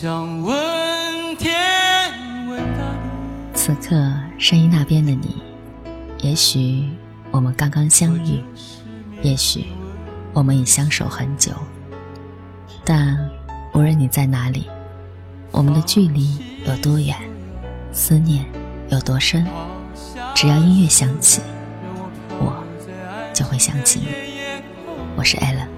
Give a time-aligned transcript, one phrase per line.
[0.00, 1.52] 想问天，
[2.48, 3.52] 问大地。
[3.52, 3.96] 此刻，
[4.38, 5.42] 声音那边的你，
[6.20, 6.88] 也许
[7.32, 8.40] 我们刚刚相遇，
[9.22, 9.64] 也许
[10.32, 11.50] 我们已相守很久，
[12.84, 13.28] 但
[13.74, 14.70] 无论你在哪里，
[15.50, 17.16] 我们的距离有多远，
[17.90, 18.46] 思念
[18.90, 19.44] 有多深，
[20.32, 21.40] 只要音乐响起，
[22.38, 22.64] 我
[23.34, 24.06] 就会想起你。
[25.16, 25.77] 我是艾乐。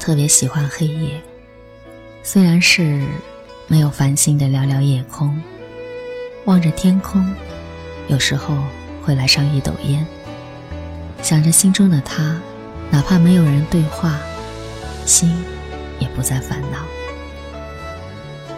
[0.00, 1.20] 特别喜欢黑夜，
[2.22, 3.04] 虽然是
[3.66, 5.40] 没有繁星的寥寥夜空，
[6.46, 7.22] 望着天空，
[8.08, 8.56] 有时候
[9.02, 10.04] 会来上一斗烟，
[11.20, 12.40] 想着心中的他，
[12.90, 14.18] 哪怕没有人对话，
[15.04, 15.30] 心
[15.98, 16.78] 也不再烦恼。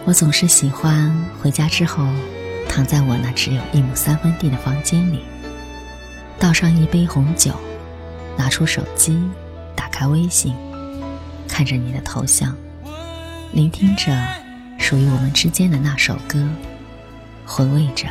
[0.04, 1.12] 我总是喜欢
[1.42, 2.06] 回家之后，
[2.68, 5.24] 躺在我那只有一亩三分地的房间里，
[6.38, 7.50] 倒上一杯红酒，
[8.36, 9.20] 拿出手机，
[9.74, 10.54] 打开微信。
[11.52, 12.56] 看着你的头像，
[13.52, 14.10] 聆听着
[14.78, 16.42] 属于我们之间的那首歌，
[17.44, 18.06] 回味着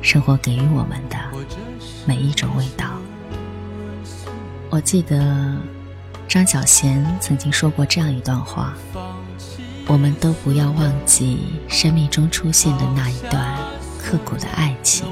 [0.00, 1.18] 生活给予我们的
[2.06, 2.86] 每一种味道。
[4.70, 5.56] 我记得
[6.28, 8.72] 张小娴曾经说过这样一段话：
[9.88, 13.58] 我们都不要忘记生命中出现的那一段
[13.98, 15.08] 刻骨的爱情，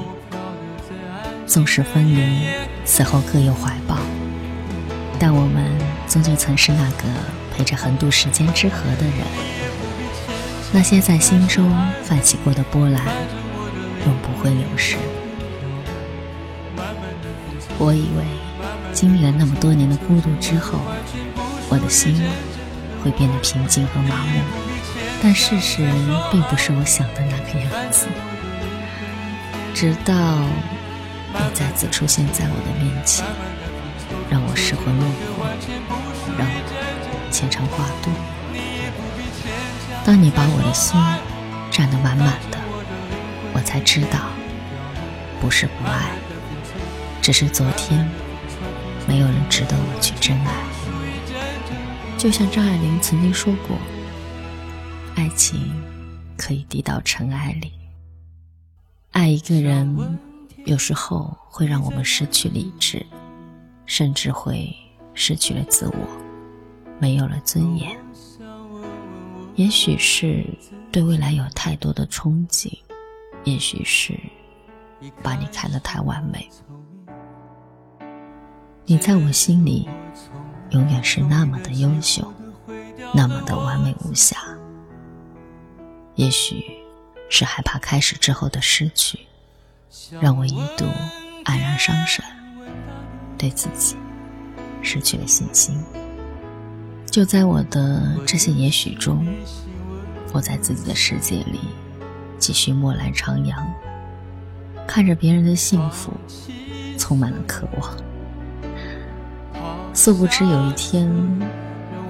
[1.45, 2.47] 纵使分离，
[2.85, 3.97] 此后各有怀抱，
[5.19, 5.69] 但我们
[6.07, 7.03] 终究曾是那个。
[7.59, 9.15] 陪着横渡时间之河的人，
[10.71, 11.69] 那些在心中
[12.03, 13.03] 泛起过的波澜，
[14.05, 14.95] 永不会流逝。
[17.77, 18.23] 我以为
[18.93, 20.79] 经历了那么多年的孤独之后，
[21.67, 22.15] 我的心
[23.03, 24.39] 会变得平静和麻木，
[25.21, 25.85] 但事实
[26.31, 28.07] 并不是我想的那个样子。
[29.75, 30.15] 直到
[31.33, 33.25] 你再次出现在我的面前，
[34.29, 35.05] 让我失魂落
[35.35, 35.45] 魄，
[37.39, 38.11] 牵肠挂肚。
[40.05, 40.99] 当你把我的心
[41.71, 42.57] 占得满满的，
[43.53, 44.27] 我才知道，
[45.39, 46.11] 不是不爱，
[47.21, 48.05] 只是昨天
[49.07, 50.51] 没有人值得我去真爱。
[52.17, 53.77] 就像张爱玲曾经说过
[55.15, 55.81] ：“爱情
[56.35, 57.71] 可以滴到尘埃里。”
[59.11, 60.19] 爱一个人，
[60.65, 63.05] 有时候会让我们失去理智，
[63.85, 64.75] 甚至会
[65.13, 66.28] 失去了自我。
[66.99, 67.97] 没有了尊严，
[69.55, 70.45] 也许是
[70.91, 72.77] 对未来有太多的憧憬，
[73.45, 74.19] 也许是
[75.23, 76.49] 把你看得太完美。
[78.85, 79.87] 你在我心里
[80.71, 82.33] 永远是那么的优秀，
[83.13, 84.37] 那么的完美无瑕。
[86.15, 86.65] 也许
[87.29, 89.19] 是害怕开始之后的失去，
[90.19, 90.85] 让我一度
[91.45, 92.25] 黯然伤神，
[93.37, 93.95] 对自己
[94.81, 95.81] 失去了信心。
[97.11, 99.25] 就在我的这些也许中，
[100.31, 101.59] 我在自己的世界里
[102.37, 103.55] 继续默然徜徉，
[104.87, 106.13] 看着别人的幸福，
[106.99, 107.91] 充满了渴望。
[109.93, 111.11] 殊不知有一天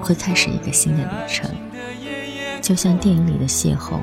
[0.00, 1.50] 会开始一个新的旅程，
[2.60, 4.00] 就像电影里的邂逅，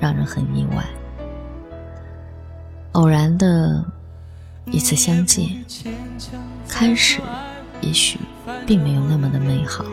[0.00, 0.84] 让人很意外。
[2.92, 3.84] 偶然的
[4.64, 5.62] 一次相见，
[6.66, 7.20] 开始
[7.80, 8.18] 也许。
[8.66, 9.84] 并没有那么的美好，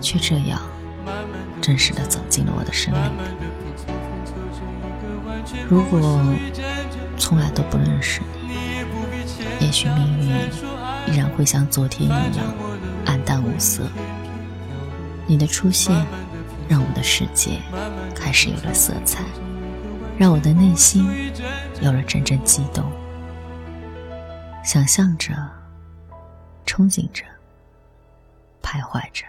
[0.00, 0.60] 却这样
[1.60, 3.00] 真实的走进了我的生命。
[5.68, 6.22] 如果
[7.16, 8.54] 从来都不认识你，
[9.64, 10.28] 也许命运
[11.06, 12.54] 依然会像昨天一样
[13.06, 13.84] 黯淡无色。
[15.26, 15.94] 你的出现
[16.68, 17.60] 让我的世界
[18.14, 19.22] 开始有了色彩，
[20.18, 21.08] 让我的内心
[21.80, 22.84] 有了阵阵激动。
[24.64, 25.34] 想象着，
[26.74, 27.24] 憧憬着，
[28.60, 29.24] 徘徊着。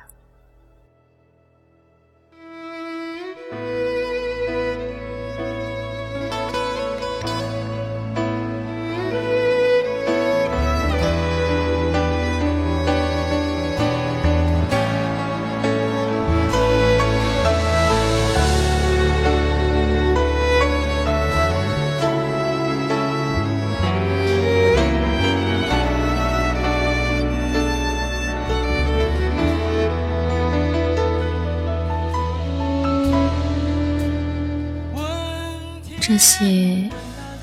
[36.16, 36.90] 这些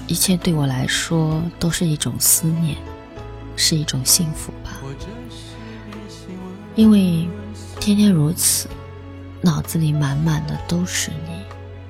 [0.06, 2.74] 一切对我来说都是一种思念，
[3.54, 4.80] 是一种幸福吧。
[6.74, 7.28] 因为
[7.78, 8.70] 天天如此，
[9.42, 11.42] 脑子里满满的都是你，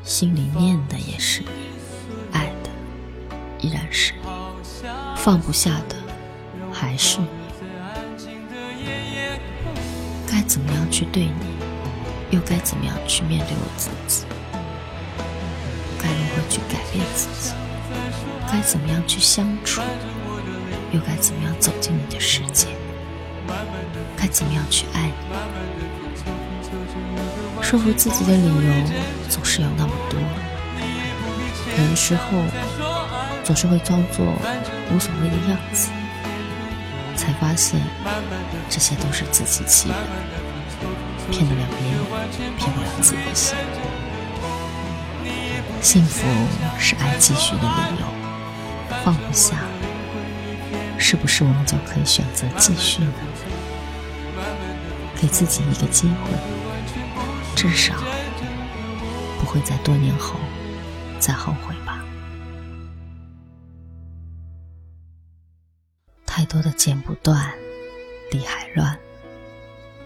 [0.02, 1.46] 心里念的也是你，
[2.32, 2.70] 爱的
[3.60, 4.28] 依然是你，
[5.14, 5.94] 放不下的
[6.72, 7.28] 还是你。
[10.26, 11.46] 该怎么样去对你，
[12.32, 14.24] 又该怎么样去面对我自己？
[16.52, 17.54] 去改变自己？
[18.46, 19.80] 该怎么样去相处？
[20.92, 22.66] 又该怎么样走进你的世界？
[24.14, 25.14] 该怎么样去爱你？
[27.62, 28.52] 说服自己的理由
[29.30, 30.20] 总是有那么多，
[31.78, 32.44] 有的时候
[33.42, 34.26] 总是会装作
[34.94, 35.88] 无所谓的样子，
[37.16, 37.80] 才发现
[38.68, 39.96] 这些都是自欺欺人，
[41.30, 41.96] 骗得了别人，
[42.58, 43.56] 骗不了自己的心。
[45.82, 46.24] 幸福
[46.78, 48.06] 是爱继续的理由，
[49.04, 49.58] 放不下，
[50.96, 53.12] 是不是我们就可以选择继续呢？
[55.20, 56.38] 给自己一个机会，
[57.56, 57.94] 至少
[59.40, 60.36] 不会在多年后
[61.18, 62.00] 再后悔吧。
[66.24, 67.52] 太多的剪不断，
[68.30, 68.96] 理还乱，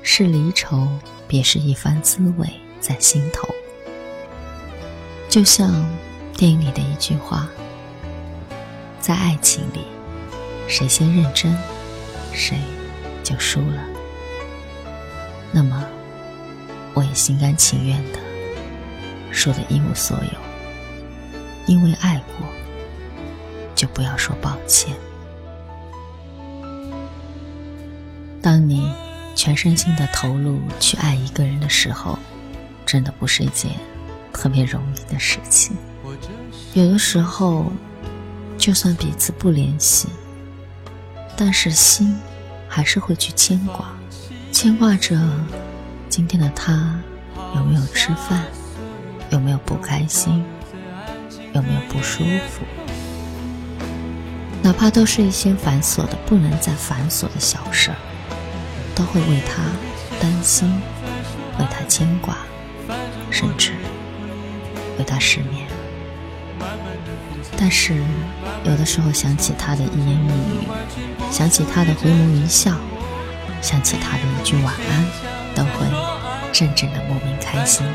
[0.03, 0.89] 是离愁，
[1.29, 2.49] 别是一番滋味
[2.81, 3.47] 在心头。
[5.37, 5.71] 就像
[6.35, 7.47] 电影里的一句话，
[8.99, 9.85] 在爱情里，
[10.67, 11.55] 谁先认真，
[12.33, 12.57] 谁
[13.23, 13.85] 就输了。
[15.53, 15.85] 那么，
[16.95, 18.19] 我也心甘情愿的
[19.31, 20.41] 输得一无所有，
[21.67, 22.47] 因为爱过，
[23.75, 24.97] 就不要说抱歉。
[28.41, 28.91] 当你
[29.35, 32.19] 全身心的投入去爱一个人的时候，
[32.87, 33.73] 真的不是一件。
[34.37, 35.75] 特别容易的事情，
[36.75, 37.73] 有的时候，
[38.59, 40.09] 就算彼此不联系，
[41.35, 42.15] 但是心
[42.69, 43.97] 还是会去牵挂，
[44.53, 45.19] 牵挂着
[46.11, 47.01] 今天的他
[47.55, 48.45] 有没有吃饭，
[49.31, 50.45] 有没有不开心，
[51.55, 52.63] 有没有不舒服，
[54.63, 57.97] 哪怕都是一些繁琐的不能再繁琐的小事儿，
[58.95, 59.63] 都会为他
[60.21, 60.71] 担心，
[61.59, 62.37] 为他牵挂，
[63.31, 63.73] 甚至。
[64.99, 65.67] 为他失眠，
[67.57, 67.95] 但是
[68.65, 70.69] 有的时候想起他的一言一语，
[71.31, 72.73] 想起他的回眸一笑，
[73.61, 75.07] 想起他的一句晚安，
[75.55, 75.87] 都会
[76.53, 77.87] 阵阵的莫名开心。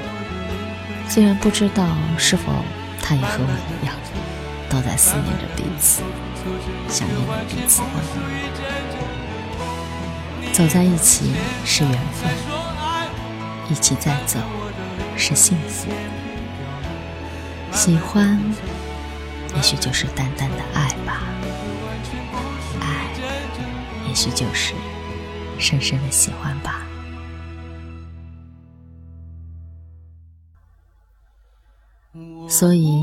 [1.07, 1.87] 虽然不知道
[2.17, 2.53] 是否
[3.01, 3.95] 他也和我一样，
[4.69, 6.01] 都在思念着彼此，
[6.87, 7.81] 想念着彼此。
[10.53, 11.33] 走在一起
[11.65, 12.31] 是缘分，
[13.69, 14.37] 一起再走
[15.15, 15.87] 是幸福。
[17.73, 18.39] 喜欢，
[19.55, 21.23] 也许就是淡淡的爱吧；
[22.79, 23.11] 爱，
[24.07, 24.73] 也许就是
[25.57, 26.85] 深深的喜欢吧。
[32.47, 33.01] 所以，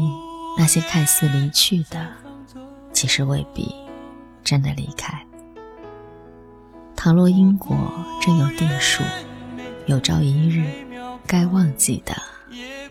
[0.56, 2.12] 那些看似离去的，
[2.92, 3.74] 其实未必
[4.44, 5.26] 真的离开。
[6.94, 7.76] 倘若因果
[8.20, 9.02] 真有定数，
[9.86, 10.86] 有朝一日，
[11.26, 12.14] 该忘记的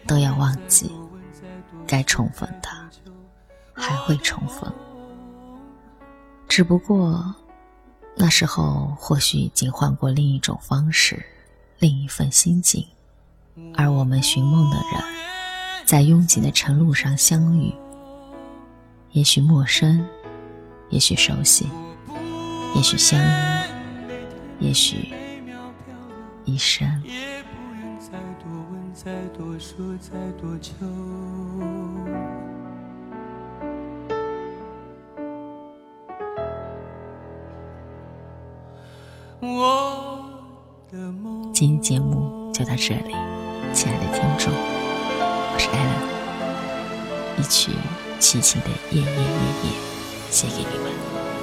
[0.06, 0.92] 都要忘记。
[1.88, 2.70] 该重逢的
[3.74, 4.72] 还会重逢，
[6.48, 7.34] 只不过
[8.16, 11.26] 那时候或许已经换过另一种方式，
[11.80, 12.86] 另一份心境。
[13.76, 15.04] 而我们寻梦的人，
[15.86, 17.74] 在拥挤的晨路上相遇，
[19.12, 20.06] 也许陌生，
[20.90, 21.68] 也许熟悉，
[22.76, 23.26] 也许相依，
[24.60, 25.12] 也许
[26.46, 27.04] 一生。
[28.10, 30.74] 再多问，再多说，再多求。
[39.42, 40.24] 我
[40.90, 41.52] 的梦。
[41.54, 43.14] 今天节目就到这里。
[43.74, 47.74] 亲爱的听众，我是艾伦，一曲
[48.22, 49.72] 凄凄的夜夜夜夜，
[50.32, 51.37] 写给你们。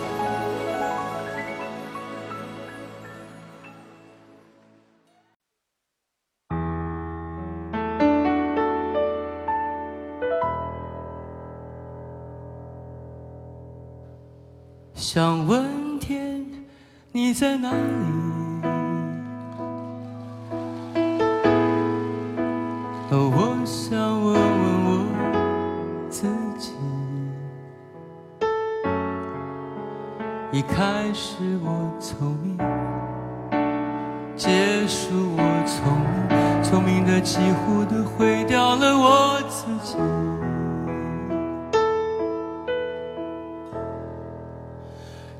[14.94, 16.46] 想问天，
[17.10, 17.76] 你在哪里？
[23.10, 25.04] 哦，我想问问我
[26.08, 26.72] 自己。
[30.52, 31.34] 一开始
[31.64, 32.56] 我聪明，
[34.36, 37.83] 结束我聪明，聪明的几乎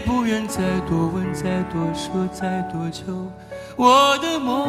[0.00, 3.30] 不愿再多问、再多说、再多求。
[3.76, 4.68] 我的梦，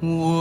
[0.00, 0.33] 我。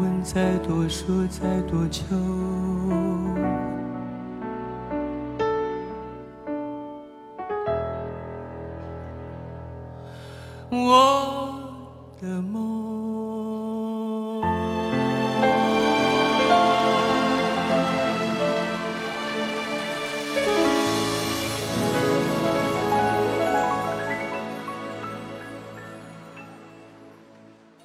[0.00, 2.04] 问，再多说，再多求。